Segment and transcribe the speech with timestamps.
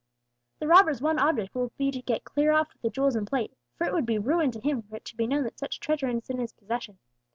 [0.57, 3.53] The robber's one object will be to get clear off with the jewels and plate,
[3.77, 6.07] for it would be ruin to him were it to be known that such treasure
[6.09, 6.97] is in his possession.